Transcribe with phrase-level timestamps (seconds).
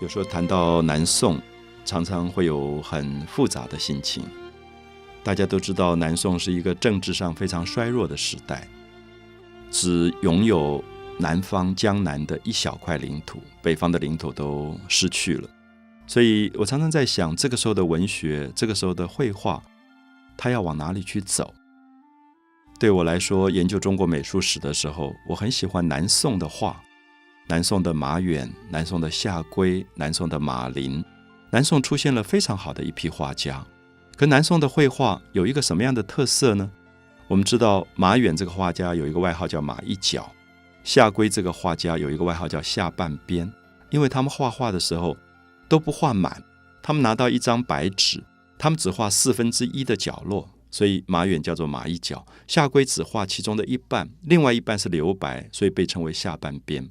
[0.00, 1.40] 有时候谈到南宋，
[1.84, 4.22] 常常会有很复杂的心情。
[5.24, 8.68] 大家都知道，南宋是一个政治上非常衰弱的时代，
[9.70, 10.82] 只拥有
[11.18, 15.50] 南方江南的一小块领土，北方的领土都失去了。
[16.06, 19.60] 所以我常常在想，这个时候的文学，这个时候的绘画，
[20.36, 21.52] 它要往哪里去走？
[22.78, 26.80] 对我来说，研究中国美术史的时候，我很喜欢南宋的画。
[27.50, 31.02] 南宋的马远、南宋的夏圭、南宋的马林，
[31.48, 33.64] 南宋出现了非常好的一批画家。
[34.16, 36.70] 可南宋的绘画有一个什么样的特色呢？
[37.26, 40.30] 我们知道马远这个画家有一个外号叫马一角，
[40.84, 43.50] 夏圭这个画家有一个外号叫下半边，
[43.88, 45.16] 因为他们画画的时候
[45.70, 46.44] 都不画满，
[46.82, 48.22] 他们拿到一张白纸，
[48.58, 56.86] 他们只画四分之一的角落，所以马远叫做马一角，夏圭只画其中的一半，另外一半是留白，所以被称为下半边。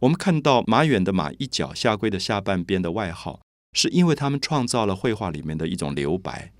[0.00, 3.40] 我们看到马远的马一脚下跪的下半边的外号，
[3.72, 6.52] 是因为他们创造了绘画里面的一种留白。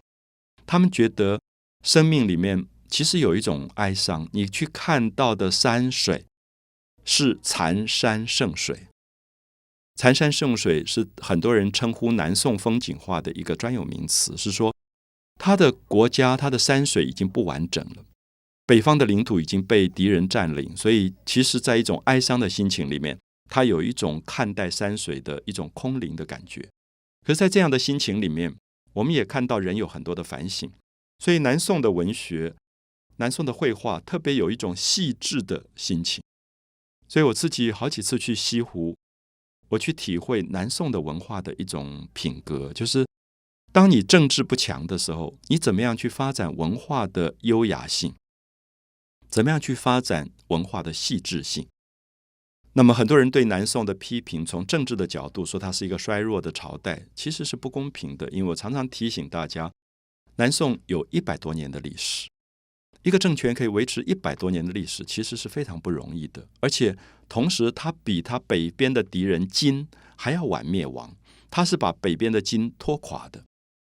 [0.66, 1.40] 他们觉得
[1.84, 6.24] 生命里面其实有一种哀伤，你去看到的山水
[7.04, 8.88] 是残山剩水。
[9.94, 14.74] 残山剩水是很多人称呼南宋风景画的一个专有名词，是说
[15.38, 18.04] 他的国家他的山水已经不完整了。
[18.66, 23.16] 北方的领土已经被敌人占领，所以其实，在一种哀伤的心情里面。
[23.48, 26.68] 他有一种看待山水的一种空灵的感觉，
[27.26, 28.54] 可是，在这样的心情里面，
[28.92, 30.70] 我们也看到人有很多的反省。
[31.18, 32.54] 所以，南宋的文学、
[33.16, 36.22] 南宋的绘画特别有一种细致的心情。
[37.08, 38.94] 所以我自己好几次去西湖，
[39.70, 43.06] 我去体会南宋的文化的一种品格，就是
[43.72, 48.14] 当你政治不强的时候，你怎么样去发展文化的优雅性？
[49.28, 51.66] 怎么样去发展文化的细致性？
[52.78, 58.30] 那么很多人对南宋的批评，从政治的角度说它是一个衰弱的朝代，其实是不公平的。
[58.30, 59.72] 因为我常常提醒大家，
[60.36, 62.28] 南宋有一百多年的历史，
[63.02, 66.46] 一个政权可以维持一百多年的历史，其实是非常不容易的。
[66.60, 66.96] 而且
[67.28, 71.16] 同时，它比它北边的敌人金还要晚灭亡，
[71.50, 73.42] 它是把北边的金拖垮的。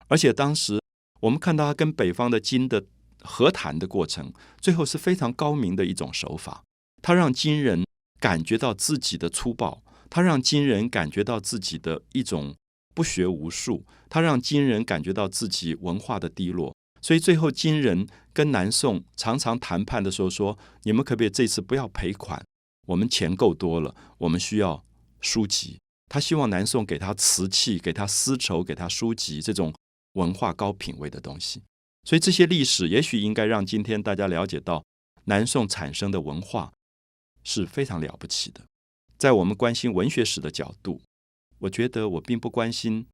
[0.09, 0.81] 而且当时
[1.21, 2.83] 我们看到他跟北方的金的
[3.21, 6.65] 和谈的过程，最后是非常高明的一种手法，
[7.01, 7.81] 他让金人。
[8.23, 12.55] 感觉到自己的粗暴，他让金人感觉到自己的一种
[12.95, 16.73] 不学无术，他让金人感觉到自己文化的低落。
[17.01, 22.41] 所以最后金人跟南宋常常谈判的时候说：“你们可不可以这次不要赔款？
[22.87, 24.85] 我们钱够多了，我们需要
[25.19, 29.73] 书籍。”他希望南宋给他瓷器，给他丝绸，给他书籍这种
[30.13, 31.61] 文化高品位的东西。
[32.05, 34.81] 所以这些历史也许应该让今天大家了解到
[35.25, 36.71] 南宋产生的文化。
[37.43, 38.61] 是非常了不起的。
[39.17, 40.99] 在我们关心文学史的角度，
[41.59, 43.05] 我觉得我并不关心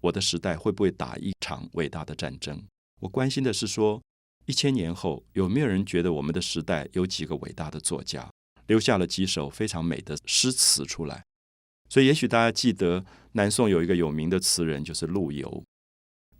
[0.00, 2.64] 我的时代会不会打一场伟大的战争。
[3.00, 4.02] 我关心的是说，
[4.46, 8.28] 一千年后有没有人觉得我们的时代有几个伟大的作家
[8.66, 11.22] 留下了几首非常美的诗词出来。
[11.88, 15.62] 所以，也许大家记得南宋有一个有名的词人，就是陆游。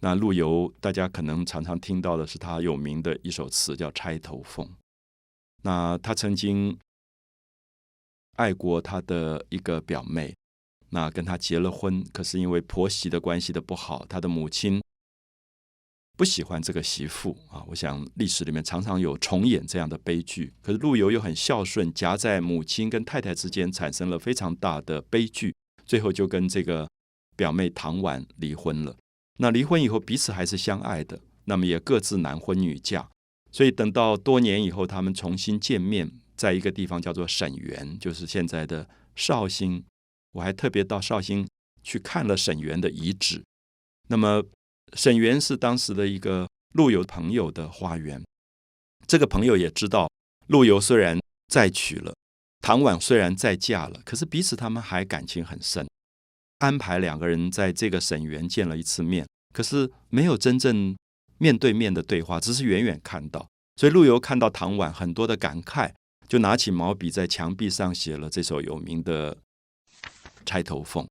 [0.01, 4.67] 那陆游，大家可能常常听到的是他有名的一首词，叫《钗头凤》。
[5.63, 6.77] 那他曾经。
[8.37, 10.35] 爱过他的一个表妹，
[10.91, 14.83] 那跟他结了婚，可是因为婆媳的关系的不好，他的母亲
[16.17, 17.63] 不喜欢这个媳妇啊。
[17.69, 20.53] 我想历史里面常常有重演这样的悲剧。
[20.63, 25.55] 可是陆游又很孝顺，夹在母亲跟太太之间，产生了非常大的悲剧，
[25.85, 26.89] 最后就跟这个
[27.37, 28.97] 表妹唐婉离婚了。
[29.39, 33.09] 那离婚以后，彼此还是相爱的，那么也各自男婚女嫁。
[33.51, 36.11] 所以等到多年以后，他们重新见面。
[36.43, 39.85] 在一个地方叫做沈园，就是现在的绍兴。
[40.33, 41.47] 我还特别到绍兴
[41.85, 43.45] 去看了沈园的遗址。
[44.09, 44.43] 那么
[44.95, 48.21] 沈园是当时的一个陆游朋友的花园。
[49.07, 50.11] 这个朋友也知道，
[50.49, 51.17] 陆游虽然
[51.47, 52.13] 再娶了，
[52.61, 55.87] 唐婉虽然再嫁了，可是彼此他们还感情很深。
[56.59, 59.25] 安排两个人在这个沈园见了一次面，
[59.55, 60.97] 可是没有真正
[61.39, 63.47] 面对面的对话，只是远远看到。
[63.77, 65.93] 所以陆游看到唐婉很多的感慨。
[66.29, 69.37] 就拿起毛笔在墙壁上写了这首有名的
[70.47, 71.05] 《钗头凤》，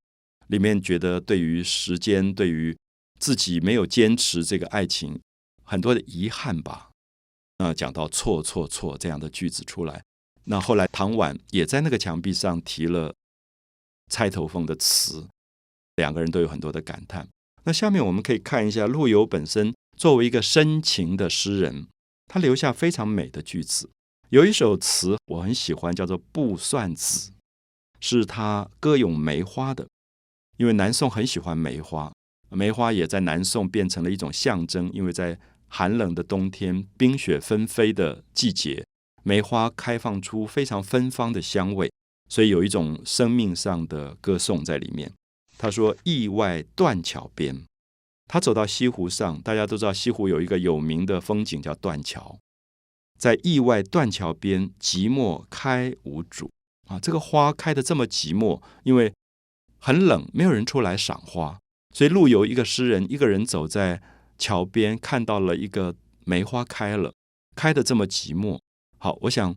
[0.48, 2.76] 里面觉得对于时间，对于
[3.20, 5.22] 自己没有坚持这个爱情，
[5.64, 6.90] 很多的遗憾吧。
[7.60, 10.04] 那讲到错错错这样的句子出来，
[10.46, 13.10] 那后来唐婉也在那个墙壁上提了
[14.10, 15.28] 《钗头凤》的词，
[15.98, 17.30] 两个人都有很多的感叹。
[17.64, 21.88] 那下面我们可以看一下陆游本身作为一个深情的诗人，
[22.26, 23.92] 他留下非常美的句子。
[24.32, 27.32] 有一首词我很喜欢，叫做《卜算子》，
[28.00, 29.86] 是他歌咏梅花的。
[30.56, 32.10] 因为南宋很喜欢梅花，
[32.50, 35.38] 梅花也在南宋变成了一种象征，因为在
[35.68, 38.86] 寒冷的冬天、冰雪纷飞的季节，
[39.24, 41.92] 梅花开放出非常芬芳的香味，
[42.30, 45.12] 所以有一种生命上的歌颂在里面。
[45.58, 47.66] 他说：“意外断桥边。”
[48.32, 52.40] 他走到西湖上，大家都知道西湖有一个有名的风景叫断桥，
[53.22, 56.50] 在意外断桥边，寂寞开无主
[56.88, 57.00] 啊！
[57.00, 59.14] 这个花开的这么寂寞，因为
[59.78, 61.60] 很冷，没有人出来赏花，
[61.94, 64.02] 所以陆游一个诗人一个人走在
[64.40, 65.94] 桥边，看到了一个
[66.26, 67.14] 梅花开了，
[67.56, 68.58] 开的这么寂寞。
[68.98, 69.56] 好，我想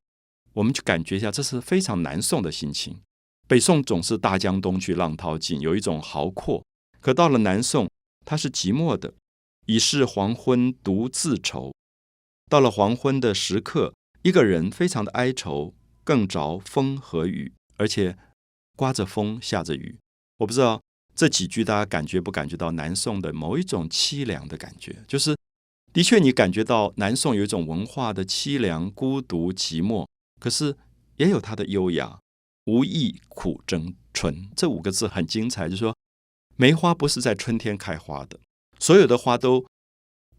[0.52, 3.00] 我们去感觉一下，这是非常南宋的心情。
[3.48, 6.62] 北宋总是大江东去，浪淘尽，有一种豪阔，
[7.00, 7.88] 可到了南宋。
[8.26, 9.14] 他是寂寞的，
[9.64, 11.72] 已是黄昏独自愁。
[12.54, 13.92] 到了黄昏的时刻，
[14.22, 15.74] 一个人非常的哀愁，
[16.04, 18.16] 更着风和雨，而且
[18.76, 19.98] 刮着风，下着雨。
[20.38, 20.80] 我不知道
[21.16, 25.02] 这几句大家感觉不感觉到南宋的某一种凄凉的感觉？
[25.08, 25.36] 就是
[25.92, 30.06] 的确，你感觉到南宋有一种文化的凄凉、孤独、寂寞，
[30.38, 30.76] 可是
[31.16, 32.20] 也有它的优雅。
[32.66, 35.92] 无意苦争春，这五个字很精彩，就说。
[36.54, 38.38] 梅花不是在春天开花的，
[38.78, 39.66] 所有的花都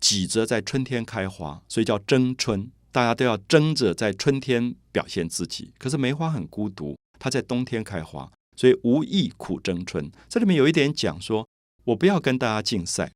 [0.06, 2.70] 挤着在春天开花，所以叫争春。
[2.92, 5.74] 大家都要争着在春天表现自己。
[5.80, 10.12] 可是梅花很孤独，它在冬天开花，所以无意苦争春。
[10.30, 11.48] 这里面有一点讲说，
[11.86, 13.12] 我不要跟大家竞赛。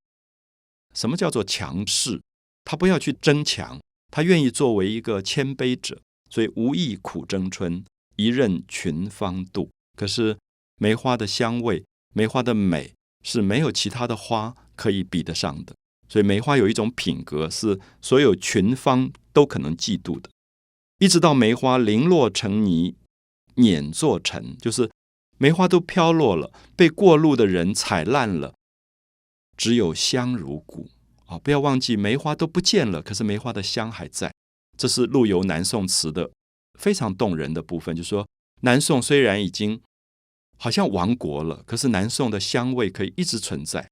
[0.96, 2.20] 什么叫做强势？
[2.66, 6.02] 他不要去争强，他愿意作为一个谦卑者。
[6.32, 9.70] 所以无意苦争春，一任群芳妒。
[9.96, 10.40] 可是
[10.80, 11.86] 梅花的香味。
[12.16, 15.76] 梅花的美是没有其他的花可以比得上的，
[16.10, 20.30] 所以梅花有一种品格是所有群芳都可能嫉妒的。
[20.98, 22.96] 一直到梅花零落成泥，
[23.56, 24.92] 碾作尘，就是
[25.38, 28.56] 梅花都飘落了，被过路的人踩烂了，
[29.56, 30.90] 只有香如故
[31.28, 31.40] 啊！
[31.40, 34.34] 不要忘记，梅花都不见了，可是梅花的香还在。
[34.78, 36.32] 这是陆游南宋词的
[36.78, 38.28] 非常动人的部分，就是说
[38.62, 39.82] 南宋虽然已经。
[40.62, 43.90] 好像亡国了，可是南宋的香味可以一直存在，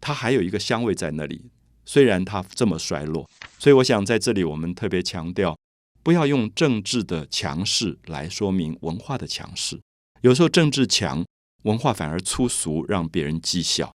[0.00, 1.50] 它还有一个香味在那里。
[1.86, 3.26] 虽然它这么衰落，
[3.58, 5.56] 所以我想在这里我们特别强调，
[6.02, 9.80] 不要用政治的强势来说明文化的强势。
[10.20, 11.24] 有时候政治强，
[11.62, 13.90] 文化反而粗俗，让别人讥笑；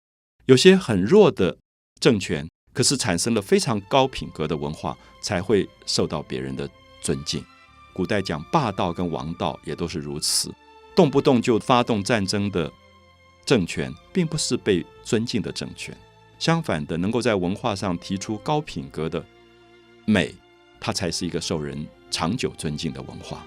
[0.45, 1.57] 有些很弱的
[1.99, 6.69] 政权，可是产生了非常高品格的文化，才会受到别人的
[7.01, 7.43] 尊敬。
[7.93, 10.53] 古代讲霸道跟王道，也都是如此。
[10.95, 12.71] 动不动就发动战争的
[13.45, 15.97] 政权，并不是被尊敬的政权。
[16.39, 19.23] 相反的，能够在文化上提出高品格的
[20.05, 20.33] 美，
[20.79, 23.43] 它才是一个受人长久尊敬的文化。